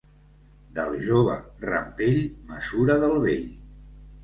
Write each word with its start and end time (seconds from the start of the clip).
Del 0.77 0.97
jove, 1.07 1.35
rampell; 1.67 2.19
mesura, 2.55 2.99
del 3.07 3.17
vell. 3.29 3.49